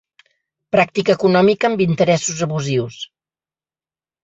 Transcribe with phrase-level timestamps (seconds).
[0.75, 3.01] Pràctica econòmica amb interessos abusius.